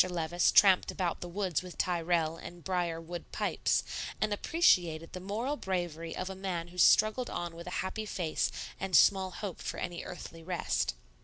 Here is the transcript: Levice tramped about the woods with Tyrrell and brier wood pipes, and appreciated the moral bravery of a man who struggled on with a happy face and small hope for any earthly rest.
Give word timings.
Levice 0.09 0.51
tramped 0.51 0.89
about 0.89 1.21
the 1.21 1.29
woods 1.29 1.61
with 1.61 1.77
Tyrrell 1.77 2.35
and 2.35 2.63
brier 2.63 2.99
wood 2.99 3.31
pipes, 3.31 3.83
and 4.19 4.33
appreciated 4.33 5.13
the 5.13 5.19
moral 5.19 5.55
bravery 5.57 6.15
of 6.15 6.27
a 6.27 6.33
man 6.35 6.69
who 6.69 6.77
struggled 6.79 7.29
on 7.29 7.55
with 7.55 7.67
a 7.67 7.81
happy 7.85 8.07
face 8.07 8.51
and 8.79 8.97
small 8.97 9.29
hope 9.29 9.61
for 9.61 9.77
any 9.77 10.03
earthly 10.03 10.41
rest. 10.41 10.95